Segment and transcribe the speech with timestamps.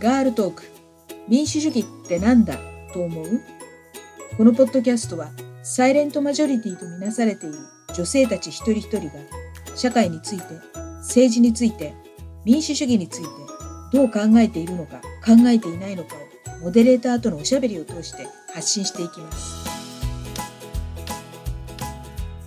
[0.00, 0.62] ガールトーク。
[1.28, 2.56] 民主主義ってなんだ？
[2.94, 3.42] と思う？
[4.38, 5.28] このポッドキャストは
[5.62, 7.58] サイレントマジョリティとみなされている
[7.94, 9.12] 女性たち一人一人が
[9.76, 10.44] 社会について
[11.00, 11.92] 政治について
[12.46, 13.28] 民主主義について
[13.92, 19.68] どう考えているのか考えていないのかをモデレーターとのおしゃべりを通して発信していきます。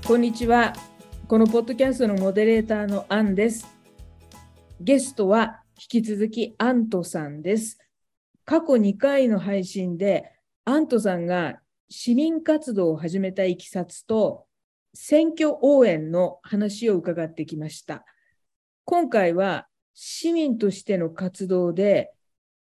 [0.07, 0.73] こんにちは。
[1.27, 3.67] このポッドキャストのモデレーターのアンです。
[4.81, 7.79] ゲストは引き続きアントさんです。
[8.45, 10.31] 過去2回の配信で
[10.65, 11.59] アントさんが
[11.89, 14.45] 市民活動を始めたいきさつと
[14.93, 18.05] 選挙応援の話を伺ってきました。
[18.85, 22.11] 今回は市民としての活動で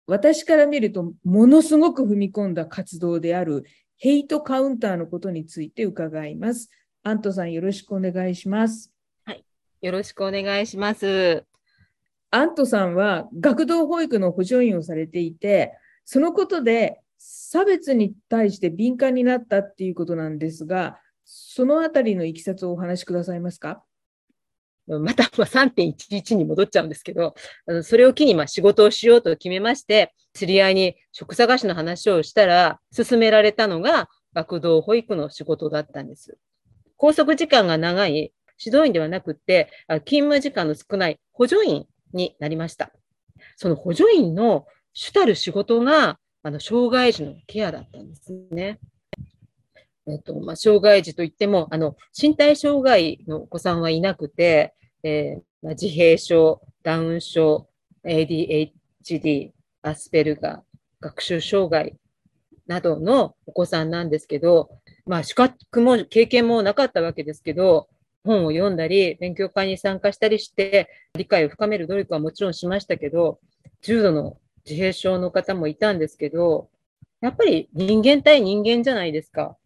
[0.08, 3.64] 私から見るとものすごく踏み込んだ活動である
[3.98, 6.70] ヘイトカウンターのことについて伺います。
[7.04, 8.92] アントさんよろしくお願いします。
[9.26, 9.46] はい、
[9.82, 11.49] よろしくお願いします。
[12.32, 15.74] アントさんは学童保育の補助員をされていて、
[16.06, 23.84] そのことで差別に対して敏感になったっていうことなんですが、そのあたりのいきさつをお話しくださいますか？
[24.88, 27.36] また3.11に戻っちゃうんですけど、
[27.84, 36.38] それを機にま仕事をしようと決めまして、知り合いに職探しの話をしたら、勧められたのが学童保育の仕事だったんです。
[36.98, 38.34] 拘束時間が長い
[38.64, 39.70] 指導員ではなくて、
[40.06, 42.92] 勤務時間の少ない補助員になりました。
[43.56, 48.80] その補助員の主たる仕事が、あの障害児のケアだったんですね。
[50.08, 57.68] えっとまあ、障害児といってもあの身体障害のお子さんはいなくて、えーまあ、自閉症、ダウン症、
[58.04, 60.60] ADHD、アスペルガー、
[61.02, 61.98] 学習障害
[62.66, 64.70] などのお子さんなんですけど、
[65.06, 67.90] まあ、資格も経験もなかったわけですけど、
[68.30, 73.40] 本を読んだり、勉強会に参加したりして、理解を深める努力はもちろんしましたけど、
[73.82, 76.70] 重度の自閉症の方もいたんですけど、
[77.22, 79.58] やっぱり人間対人間じゃないですか。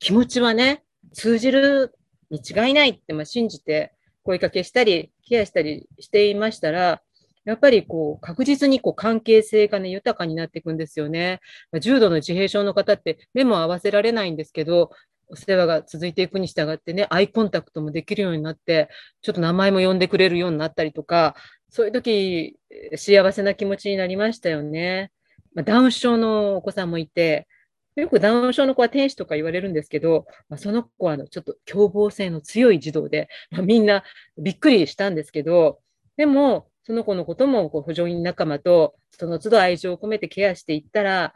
[0.00, 0.82] 気持ちはね、
[1.12, 1.94] 通じる
[2.30, 3.92] に違いないってま信じて
[4.24, 7.02] 声かけしたり、ケアしたりしていましたら、
[7.44, 11.40] やっぱりこう確実にこう関係性がね、豊かになっていくんですよね。
[11.80, 14.90] 重度の自閉症の方って目も合わせられないんですけど、
[15.28, 18.88] お世話が続いていくに従ってね、アイコンタクトもできるようになって、
[19.22, 21.34] ちょっと名前も呼んでくれるようになったりとか、
[21.70, 22.58] そういう時、
[22.96, 25.10] 幸せな気持ちになりましたよね。
[25.54, 27.48] まあ、ダウン症のお子さんもいて、
[27.96, 34.02] よくダウン症の子は天使とか言われるんですけど、まあ、その子はあのちょっと凶暴性の強い児童で、まあ、みんな
[34.38, 35.80] びっくりしたんですけど、
[36.16, 41.34] でも、その子のこともこう補助員仲間とその都度愛情を込めてケアしていったら、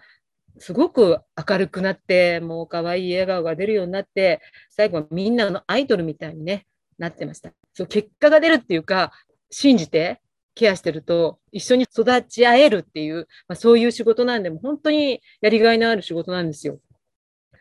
[0.59, 1.19] すごく
[1.49, 4.41] 明るくなって、もう可愛い笑顔が出るようになって、
[4.71, 6.67] 最後はみんなのアイドルみたいに、ね、
[6.99, 7.53] なってました。
[7.75, 9.13] そう結果が出るっていうか、
[9.51, 10.21] 信じて
[10.55, 16.81] ケアしてると、一緒に育ち合えるっていう、まあ、そういう仕事なんで、も本当にやりがいのある仕事なんですよ。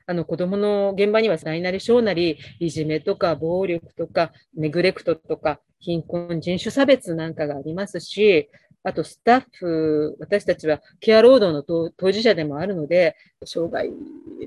[0.08, 8.50] あの子供の現場には大なり小なり、いじめとか暴力とか、ネグレクトとか、貧困、人種差別なんかがありますし、
[8.86, 13.90] あとスタッフ、私たちはケア労働の当事者でもあるので、障害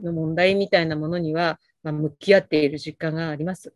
[0.00, 3.75] の問題みたいなものには、ま、向き合っている実感があります。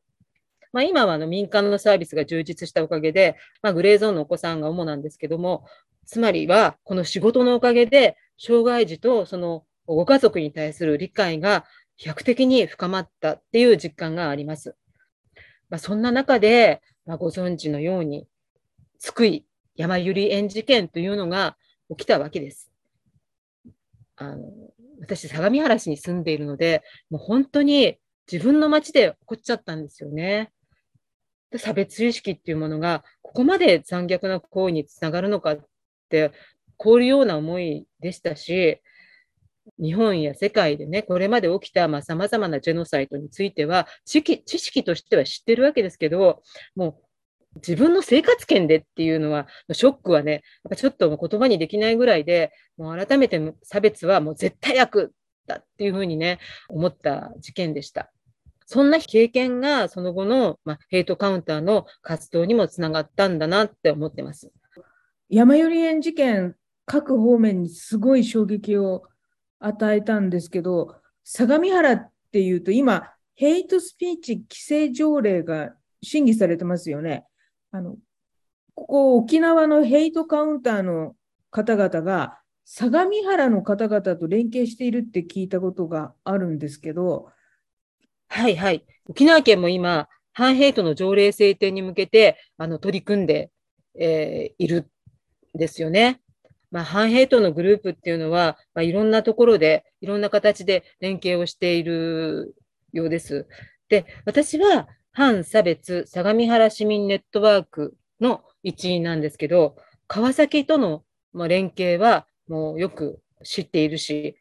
[0.73, 5.67] まあ、今はあの民間のサービスが充実したおかげで、まあ、グレーゾーンのお子さんが主なんですけども、
[6.07, 11.65] つまりはこの仕事のおかげで、障害児とそのご家族に対する理解が
[11.97, 14.77] 飛躍的に深まったっていう実感があります。
[15.71, 18.29] まあ、そんな中で、ま、ご存知のように、
[19.01, 19.45] 津久井
[19.77, 21.57] 山百合園事件というのが
[21.91, 22.71] 起きたわけです。
[24.17, 24.51] あの
[25.01, 27.99] 私、相模原市に住んでいるので、もう本当に
[28.31, 30.53] 自分の街で起こっちゃったんですよね。
[31.57, 35.59] 差別意識っていうものが、ここまで残虐な行為につながるのかっ
[36.09, 36.31] て、
[36.77, 38.81] こういうような思いでしたし、
[39.79, 46.43] 日本や世界でね、これまで起きたさまざ、まなジェノサイトについては知識、知識としては知ってるわけですけど、
[46.75, 46.95] もう
[47.57, 50.43] 自分の生活圏でっていうのは、ショックはね、
[50.77, 55.15] ちょっと言葉にできないぐらいで、もう改めて差別はもう絶対悪
[55.47, 56.39] だっていうふうにね、
[56.69, 58.11] 思った事件でした。
[58.67, 64.51] そんな経験がその後の、まあ、ヘイトカウンターの活動にもつながったんだなって思ってます。
[65.29, 66.57] 山寄り園事件、
[66.87, 69.03] 各方面にすごい衝撃を
[69.59, 77.25] 与えたんですけど、相模原っていうと今、ヘイトスピーチ規制条例が審議されてますよね。
[77.73, 77.97] あの、
[78.75, 81.17] ここ沖縄のヘイトカウンターの
[81.51, 87.31] 方々が相模原の方々と連携しているって聞いたことがあるんですけど。
[88.29, 88.85] はいはい。
[89.09, 93.51] 沖縄県も今、反ヘイトの条例制定に向けてあの取り組んで、
[93.99, 94.91] えー、いる
[95.55, 96.21] んですよね。
[96.71, 102.55] まあ、反ヘイトのグループっていうのは、まあ、いろんなところで、いろんな形で連携をしている
[102.95, 103.47] ようです。
[103.91, 109.77] で、私は反差別相模原市民ネットワークの一員なんですけど、
[110.07, 111.05] 川崎との
[111.49, 114.37] 連携はもうよく知っているし、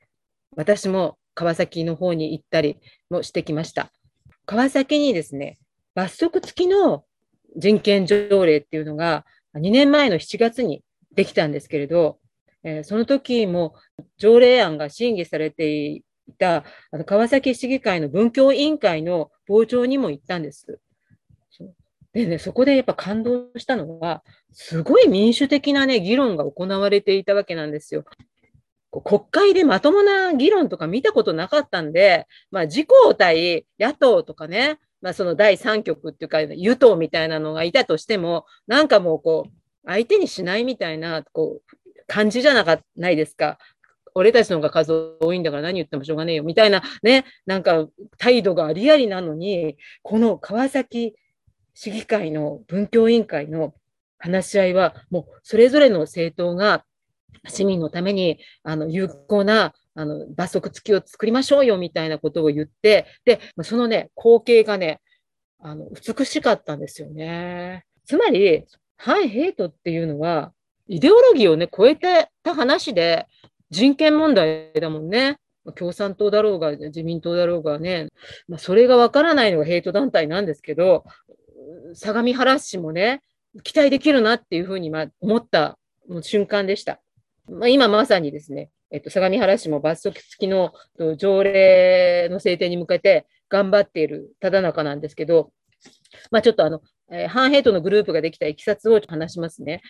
[0.56, 2.77] 私も川崎の方に行ったり
[3.09, 3.91] もしてきました。
[4.45, 5.59] 川崎にですね、
[5.94, 7.03] 罰則付きの
[7.57, 9.25] 人権条例っていうのが
[9.56, 10.83] 2年前の7月に
[11.13, 12.19] できたんですけれど、
[12.63, 13.75] え、その時も
[14.18, 16.03] 条例案が審議されてい
[16.38, 16.63] た
[17.06, 20.80] 川崎市議会の文教委員会の傍聴にも行ったんです。
[22.13, 28.03] でね、そこでやっぱ感動したのは、すごい民主的なね、議論が行われていたわけなんですよ。
[28.92, 39.51] 国会でまともな議論とか見たことなかったんで、まあ、自公対野党とかね、まあ、その第三極っていうか、与党みたいなのがいたとしても、なんかもうこう、
[39.86, 41.77] 相手にしないみたいな、こう、
[42.07, 43.57] 感じじゃなかないですか。
[44.15, 47.87] 俺たちの方が数多いんだから何言ってもしょうがねえよみたいなね、なんか
[48.17, 51.15] 態度がありありなのに、この川崎
[51.73, 53.73] 市議会の文教委員会の
[54.17, 56.85] 話し合いは、もうそれぞれの政党が
[57.47, 65.01] 市民のためにあの有効なあの罰則付きを作りましょうよみたいなことを言って、で、そのね、光景がね、
[65.59, 67.85] あの美しかったんですよね。
[68.05, 68.65] つまり、
[68.97, 70.53] 反ヘイトっていうのは、
[70.87, 73.27] イデオロギーをね、超えてた話で、
[73.71, 75.38] 人権問題だもんね。
[75.75, 78.09] 共産党だろうが、自民党だろうがね、
[78.47, 81.06] まあ、それがわからないのがヘイト団体なんですけど、
[81.94, 83.21] 相模原市もね、
[83.63, 85.77] 期待できるなっていうふうにま思った
[86.21, 87.01] 瞬間でした。
[87.50, 90.73] まあ、今まさにですね、えっと、相模原市も罰則付きの
[91.18, 95.51] 条例の制定に向けて頑張っているただ中なんですけど、
[96.29, 96.81] まあ、ちょっとあの、
[97.12, 99.81] えー、反ヘイトのグループができたいきさつを話しますね。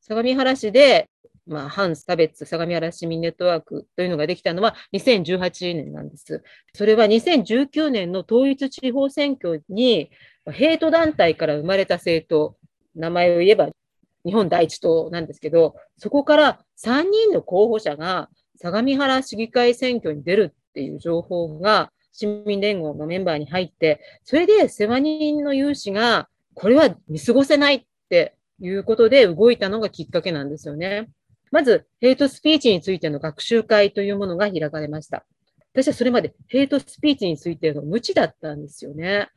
[0.00, 1.08] 相模原市で、
[1.46, 6.42] まあ、反差別相模原市民ネットワークというのができたのは2018年なんです。
[6.74, 10.10] それは2019年の統一地方選挙に
[10.50, 12.56] ヘイト団体から生まれた政党、
[12.94, 13.68] 名前を言えば
[14.24, 31.08] 日本第一党なんですけど、そこから3人の候補者が相模原市議会選挙に出るっていう情報が市民連合のメンバーに入って、それで世話人の有志が、これは見過ごせないっていうことで動いたのがきっかけなんですよね。
[31.52, 35.24] まず、ヘイトスピーチについての学習会というものが開かれました。
[35.74, 39.28] 私はそれまでヘイトスピーチについての無知だったんですよね。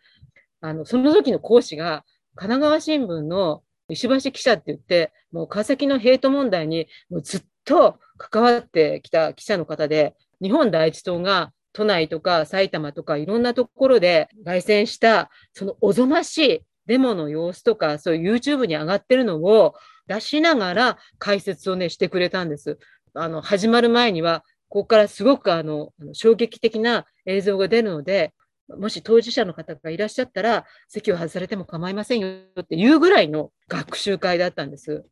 [0.61, 19.75] あの、その時の講師が神奈川新聞の石橋記者って言って、もう川崎のヘイト問題にもうずっと関わってきた記者の方で、日本第一党が都内とか埼玉とかいろんなところで凱旋した、そのおぞましいデモの様子とか、そういう YouTube に上がってるのを
[20.07, 22.77] 出しながら解説をね、してくれたんです。
[23.13, 28.33] あの、始まる前には、ここからすごくあの、衝撃的な映像が出るので、
[28.67, 32.29] もし当事者の方がいらっしゃったら、席を外されても構いませんよ
[32.59, 35.05] っていうぐらいの学習会だったんです。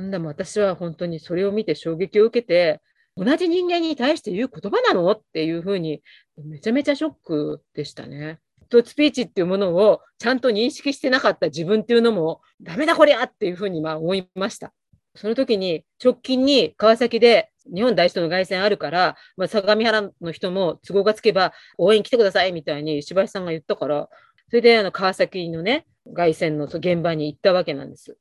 [0.00, 2.80] んでも私は本当にそれを見て衝撃を受けて、
[3.16, 5.10] 同じ人間に対して言う言葉なの？
[5.10, 6.02] っていうふうに、
[6.44, 8.38] めちゃめちゃショックでしたね。
[8.70, 14.72] トスピーチっていうものをちゃんと認識してなかった自分っていうのも、ダメだこりゃっていうふうにまあ思いました。
[15.14, 24.08] その時に直近に川崎で日本大使との凱旋あるから、まあ、相模原の人も都合がつけば応援来てくださいみたいに石橋さんが言ったから、
[24.48, 28.16] それであの川崎のね、凱旋の現場に行ったわけなんです。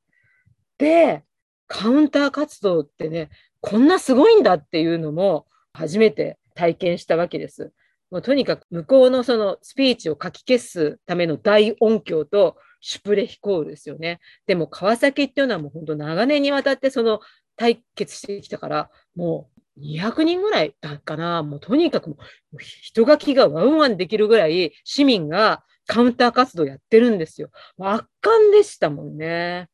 [0.77, 1.23] で、
[1.67, 3.29] カウンター活動ってね、
[3.61, 7.71] こんなすごいんだっていうのも初めて体験したわけです。
[8.11, 14.19] もうとにかく向こうのそのスピーチを書き消すための大音響とシュプレヒコールですよね。
[14.47, 17.19] でも川崎っていうのはもう本当長年にわたってその
[17.55, 21.43] 対決してきたから、もう200人ぐらいだかな。
[21.43, 22.15] もうとにかく
[22.57, 27.49] 人書きがワンワンできるぐらい市民がカウンター活動やってるんですよ。
[27.79, 29.67] 圧巻でしたもんね。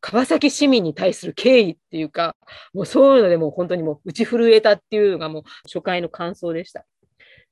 [0.00, 2.36] 川崎市民に対する敬意っていうか、
[2.72, 6.86] もうそういうのでもう本当にもう打ち震えたっていうのがもう初回の感想でした。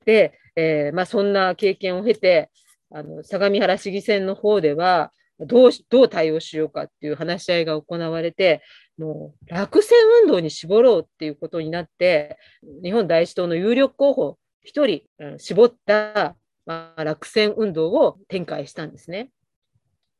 [0.07, 2.49] で、えー、まあそんな経験を経て、
[2.91, 5.11] あの相模原市議選の方では
[5.41, 8.63] どうどう対応しようかっていう話し合いが行われて、
[8.97, 12.37] もう落選運動に絞ろうっていうことになって、
[12.81, 19.29] 日本第一党の有力候補1人絞った、まあ、落選運動を展開したんですね。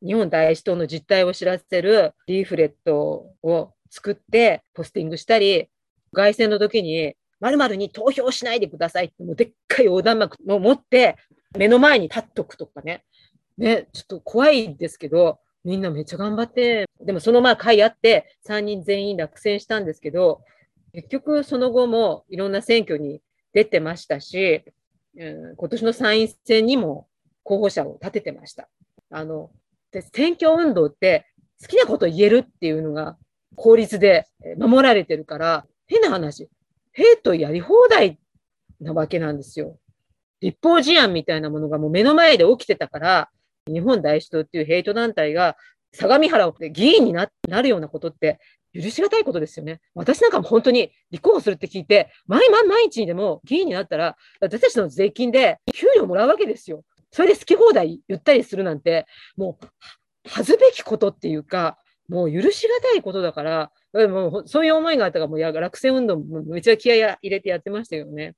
[0.06, 5.70] 日本第一党の実態を知らせるリーフレットを作ってポスティングしたり、
[6.12, 11.17] 凱旋の時に〇〇に投票しないでくださいって、もうでっかい横断幕を持って
[11.58, 13.03] 目の前に立っとくとかね。
[13.58, 20.41] ね、ちょっと怖いですけど、みんなめっちゃ頑張って、でもそのまあ会あって、3人全員落選したんですけど、
[20.94, 23.22] 結局その後もいろんな選挙に
[23.53, 24.63] 出てましたし、
[25.17, 27.08] うん、今年の参院選にも
[27.44, 28.70] 候補者を立ててました。
[29.10, 29.51] あの、
[29.91, 31.25] で選挙運動って
[31.62, 33.17] 好きなこと言えるっていうのが
[33.56, 34.27] 法律で
[34.58, 36.50] 守られてるから、変な話、
[36.98, 38.18] ヘイトやり放題
[38.82, 39.77] なわけなんですよ。
[40.42, 43.30] 立法事案みたいなものがもう目の前で起きてたから、
[43.68, 45.58] 日本大使党っていうヘイト団体が
[45.94, 47.30] 相模原で議員にな
[47.62, 48.39] るようなことって
[48.74, 49.80] 許しがたいことですよね。
[49.94, 56.84] 私なんかも本当に立候補するって聞いて、毎毎毎日にでも議員になったら、私たちの税金で給料もらうわけですよ。
[57.12, 59.68] それで好き放題言ったりするなんて、もう
[60.27, 61.77] 恥ずべきことっていうか、
[62.08, 63.72] もう許しがたいことだから、
[64.08, 68.36] もうそういう思いがあったから、もう落選運動もめちゃ気合入れてやってましたよね。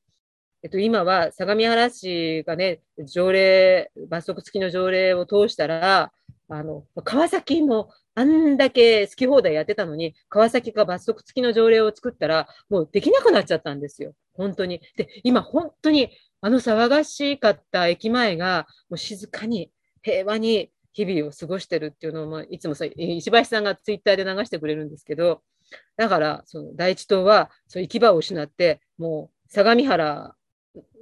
[0.61, 6.11] えっと、今は相模原市がね、条例、罰則付きの条例を通したら、
[6.49, 14.13] あの、川崎もあんだけ好き放題やってたのに、川崎が罰則付きの条例を作ったら、もうできなくなっちゃったんですよ。
[14.33, 14.81] 本当に。
[14.97, 16.09] で、今本当に
[16.41, 19.71] あの騒がしかった駅前が、もう静かに、
[20.01, 25.41] 平和に日々を過ごしてるっていうのを、いつもさ、石橋さんがツイッターで流してくれるんですけど、
[25.97, 30.35] だから、その第一党は、そう行き場を失って、もう相模原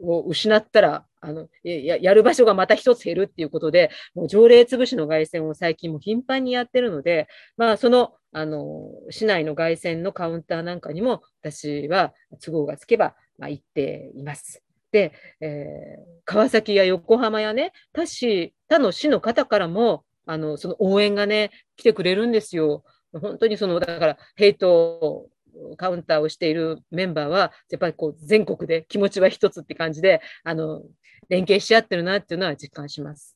[0.02, 7.28] を失ったら、あのややる場所がまた一つ減るっていうことで、もう条例潰しの凱旋を最近も頻繁にやってるので、
[7.58, 12.14] まあ、そのあの市内の凱旋のカウンターなんかにも私は
[12.44, 14.67] 都合がつけば、まあ、行っています。
[14.92, 22.84] で、えー、川崎や横浜やね、他市、他の市の方からも、あのその応援がね、来てくれるんですよ。
[23.14, 25.30] 本当にその、だから、ヘイト
[25.78, 30.84] カウンターをしているメンバーは、やっぱりこう全国で気持ちは一つって感じで、あの、
[31.30, 33.36] 連携し合ってるなっていうのは実感します。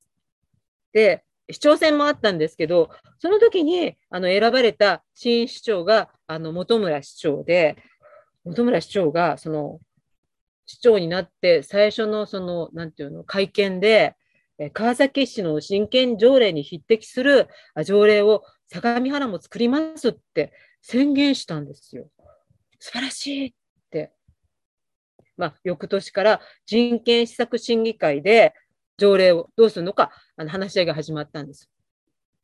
[0.93, 2.89] で、市長選もあったんですけど、
[3.19, 7.77] その時にあの選ばれた新市長があの本村市長で、
[8.43, 9.79] 本村市長がその
[10.65, 14.15] 市長になって最初のその、なんていうの、会見で、
[14.73, 17.47] 川崎市の親権条例に匹敵する
[17.83, 22.07] 条例を相模原も作りますって宣言したんですよ。
[22.79, 23.53] 素晴らしいっ
[23.89, 24.11] て。
[25.37, 28.53] まあ、翌年から人権施策審議会で
[28.97, 31.69] 条例をどうするのかあの話し合いが始まったんです。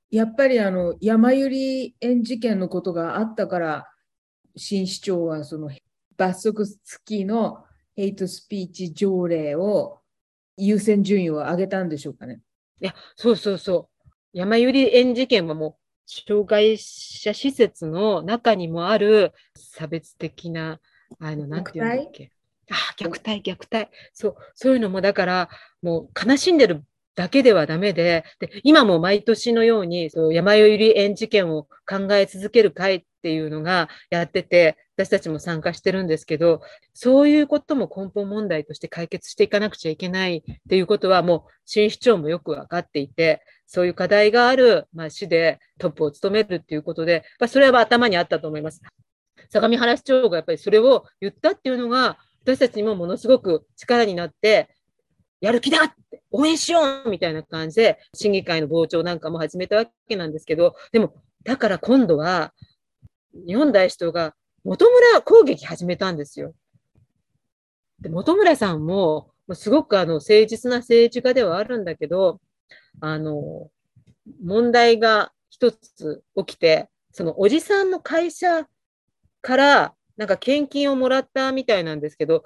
[0.10, 3.92] やっぱりあの山百合園事件のことがあったから
[4.56, 5.70] 新市長はその
[6.18, 7.64] 罰則付きの
[7.98, 10.00] ヘイトスピーチ条例を
[10.56, 12.40] 優先順位を上げたんでしょうかね。
[12.80, 14.10] いや、そうそうそう。
[14.34, 15.76] 山百合園事件はもう
[16.06, 20.80] 障害者施設の中にもある差別的な、
[21.20, 22.32] あの、なんていうんだっけ。
[22.70, 23.90] あ虐待、虐待。
[24.14, 25.50] そう、そういうのも、だから、
[25.82, 26.84] もう悲しんでる
[27.16, 36.62] だけではダメで、で今も毎年のように、そう山より園事件を考え続ける会っていうのがやってて、私たちも参加してるんですけど、
[36.94, 48.82] そういうことも根本問題として解決していかなくちゃいけないっていうことは、もう新市長もよくわかっていて、そういう課題がある、まあ、市でトップを務めるっていうことで、まあ、それは頭にあったと思います。
[49.50, 54.70] 相模原市長がやっぱりそれを言ったっていうのが、私たちにもものすごく力になって、
[55.42, 62.54] やる気だって応援しようみたいな感じで、審議会の傍聴なんかも始めたわけなんですけど、でも、だから今度は、
[63.46, 66.54] 日本大使党が本村攻撃始めたんですよ。
[68.00, 72.40] で本村さんも、すごくあの誠実な政治家ではあるんだけど、
[73.00, 73.70] あの、
[74.44, 78.68] 問題が一つ起きて、そのおじさんの会社
[79.42, 82.44] からなんか献金をもらったみたいなんですけど、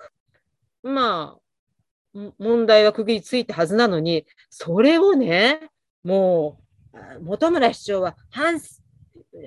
[0.83, 5.69] まあ、問題は区切りついたはずなのに、それをね、
[6.03, 6.59] も
[6.93, 8.59] う、本村市長は反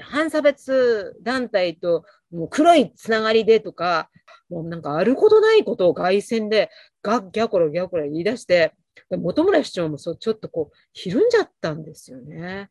[0.01, 4.11] 反差別団体ともう黒いつながりでとか、
[4.49, 6.71] もうなんかあることないことを外旋で
[7.03, 8.75] ガッギャコロギャコロ言い出して、
[9.11, 12.71] 本村市長もそうちょっとこう、ひるんじゃったんですよね。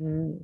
[0.00, 0.38] うん。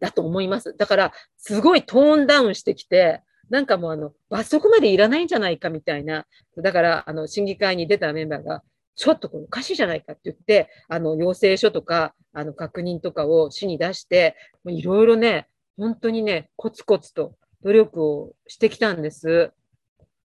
[0.00, 0.76] だと思います。
[0.76, 6.26] だから、すごいトーンダウンしてきて、なんかもうあの、罰則までいらないんじゃないかみたいな。
[6.56, 8.62] だから、あの、審議会に出たメンバーが、
[8.96, 14.34] ちょっとこれおかしいじゃないかって言って、あの、要請書とか、あの、確認とかを市に出して、
[14.66, 19.52] いろいろね、本当にね、コツコツと努力をしてきたんです。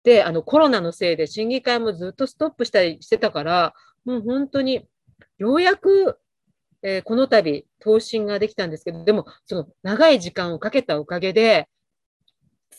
[0.03, 3.73] で、あの、コロナのせいで審議会もずっとストップしたりしてたから、
[4.05, 4.87] もう本当に、
[5.37, 6.17] ようやく、
[6.81, 11.67] えー、この度、答申ができたんですけど、でも、その長い時間をかけたおかげで、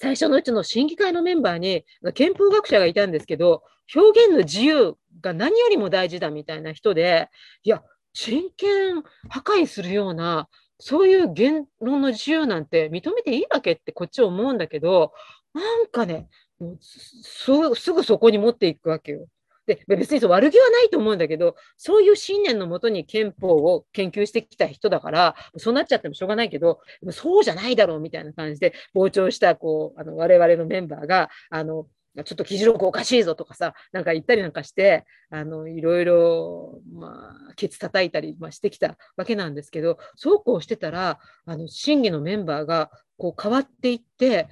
[0.02, 3.62] 最初のうちの審議会のメンバーに、憲法学者がいたんですけど、
[3.94, 7.28] 表現の自由が何よりも大事だみたいな人で、
[7.62, 10.49] いや、人権破壊するような
[10.80, 15.12] そういう言論の自由なんて認めていいわけってこっち思うんだけど、
[15.54, 16.28] なんかね、
[16.59, 19.28] もうすぐそこに持っていくわけよ。
[19.66, 31.87] で別にそう悪気はないと思うんだけどそういう信念のもとに憲法を研究してきた人だからそうなっちゃってもしょうがないけどそうじゃないだろうみたいな感じで傍聴したこうあの我々のメンバーがあの
[32.25, 44.49] ちょっと議事録おかしいぞとかさ、なんか言ったりなんかして、あの、いろいろ、まあ、ケツ叩いたり、まあ、してきたわけなんですけど、そうこうしてたら、あの、審議のメンバーが、こう変わっていって、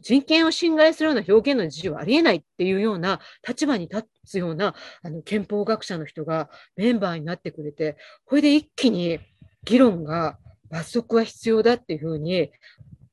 [0.00, 9.18] 人権を侵害するような表現の自由はありえないっていうような立場に立つようなあの憲法学者の人がメンバーになってくれて、これで一気に
[9.64, 10.38] 議論が
[10.70, 12.50] 罰則は必要だっていうふうに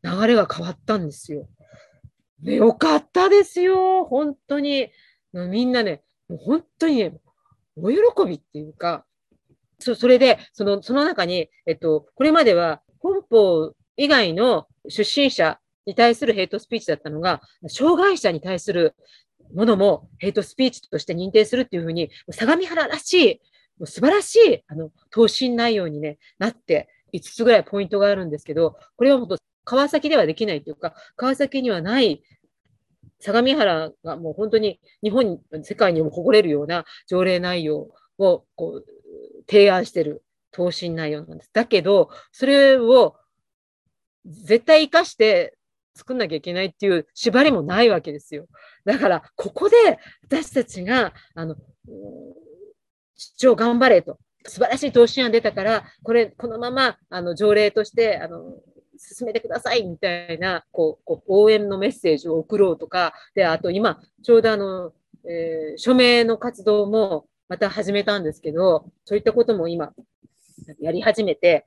[0.04, 1.48] 流れが変わったんですよ。
[2.42, 4.06] ね、よかったですよ。
[4.06, 4.90] 本当に。
[5.34, 7.20] みんなね、もう本当にね、
[7.76, 9.06] お喜びっていうか、
[9.80, 15.60] そそれで、その、その中に、えっと、これまでは本邦以外の出身者
[15.90, 18.96] に対するヘイトスピーチだったのが、障害者に対する
[19.54, 23.42] ものもヘイトスピーチとして認定するっていうふうに、相模原らしい、
[23.80, 32.22] もう素晴らしい、あの、答申内容に、ね、なって、5つぐらいポイントがあるんですけど、これはもっと川崎ではできないというか、川崎にはない
[33.20, 38.86] 相模原がもう本当に日本、世界にも誇れるような条例内容をこう
[39.50, 41.50] 提案している答申内容なんです。
[41.52, 43.16] だけど、それを
[44.26, 45.58] 絶対生かして
[45.96, 48.48] 作んなきゃいけないっていう縛りもないわけですよ。
[48.86, 49.76] だから、ここで
[50.24, 51.56] 私たちが、あの、
[53.16, 54.18] 主張頑張れと。
[54.48, 58.56] 素晴らしい答申案出たから、これ、このまま、あの、条例として、あの、
[58.98, 64.94] 進めてくださいみたいな、こう、こう応援のメッセージを送ろうとか、で、あと今、ちょうどあの、
[65.26, 69.94] えー、署名の活動もまた始めたんですけど、そういったことも今、
[70.80, 71.66] やり始めて、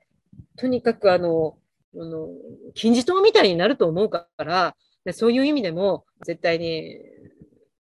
[0.57, 1.57] とにかくあの、
[1.95, 2.29] あの
[2.73, 4.75] 金字塔みたいになると思うから、
[5.11, 6.97] そういう意味でも、絶対に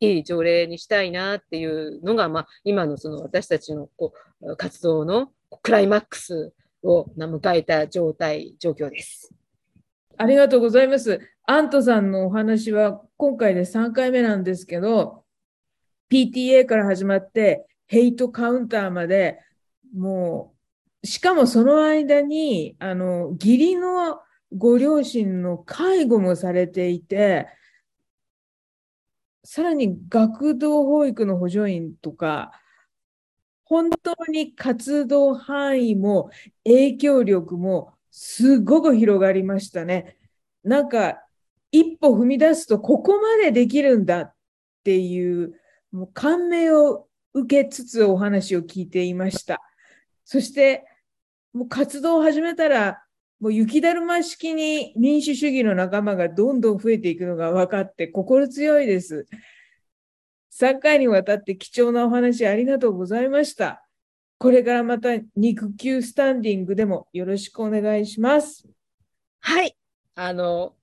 [0.00, 5.30] いい条例にしたいなっていうのが、まあ、今のその私たちのこう活動の
[5.62, 9.32] クライマックスを迎えた状態、状況です。
[10.16, 11.20] ありがとうございます。
[11.44, 15.24] アントさんのお話は今回で3回目なんですけど、
[16.10, 19.38] PTA から始まってヘイトカウンターまで、
[19.94, 20.61] もう、
[21.04, 24.20] しかもその間に、あの、義理の
[24.52, 27.48] ご両親の介護もされていて、
[29.44, 32.52] さらに学童保育の補助員とか、
[33.64, 36.30] 本当に活動範囲も
[36.64, 40.18] 影響力もすごく広がりましたね。
[40.62, 41.24] なんか
[41.72, 44.34] 一歩踏み出すとここまでできるんだっ
[44.84, 45.54] ていう
[45.90, 49.60] もう感銘を受けつつお話を聞いていました。
[50.24, 50.84] そして
[51.52, 53.02] もう活動を始めたら
[53.40, 59.26] もう雪だるま式に民主主義の仲間がどんどん増えていくのが分かって心強いです。
[60.52, 63.84] 3回にわたって貴重なお話ありがとうございました。
[64.38, 68.68] これからまた肉球スタンディングでもよろしくお願いします。
[69.40, 69.76] はい。
[70.14, 70.74] あの、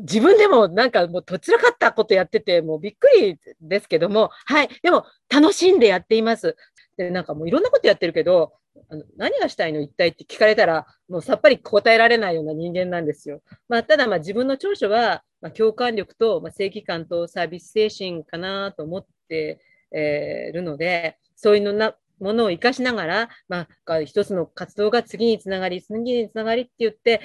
[0.00, 4.68] 自分でもなんかもうとっちらかったことやってて、もうびっくりですけども、はい。
[4.82, 6.56] でも楽しんでやっています。
[6.96, 8.52] で、なんかもういろんなことやってるけど、
[8.88, 9.80] あの何がしたいの？
[9.80, 13.40] 一体って聞かれたら、もうさっぱり答えられないような人間なんですよ。
[13.68, 19.60] まあ、ただ、まあ自分の長所は、まあ、共感力と、まあ、正義感とサービス精神かなと思って、
[19.92, 27.20] えー、るので、そういうのなものを生かしながら、まあ、一つの活動が次につながり、次につながりって言って、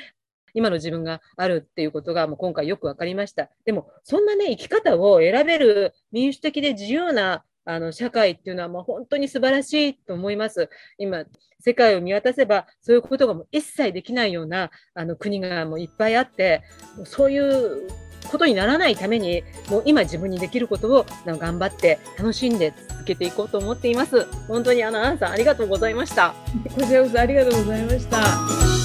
[0.54, 3.50] 今の自分があるっていうことがもう今回よく分かりました。
[3.64, 10.70] でも、そんなね、生き方を選べる民主的で自由なあの社会っていうのはもう本当に素晴らしいと思います。
[10.98, 11.26] 今、
[11.60, 16.64] 世界を見渡せば、そういうことがもう一切できないようなあの国がもういっぱいあって、
[17.06, 17.88] そういう
[18.30, 24.26] ことにならないために、もう今自分にできることを頑張って楽しんで続けていこうと思っています。
[24.48, 26.34] 本当にあのアンさんありがとうございました。
[26.76, 28.81] こちらこそありがとうございました。